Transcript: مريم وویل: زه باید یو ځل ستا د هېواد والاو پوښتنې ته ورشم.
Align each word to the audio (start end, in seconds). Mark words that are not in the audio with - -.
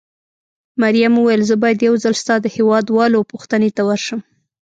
مريم 0.81 1.13
وویل: 1.17 1.41
زه 1.49 1.55
باید 1.63 1.79
یو 1.87 1.93
ځل 2.03 2.13
ستا 2.21 2.35
د 2.41 2.47
هېواد 2.55 2.85
والاو 2.97 3.29
پوښتنې 3.31 3.69
ته 3.75 3.81
ورشم. 3.89 4.19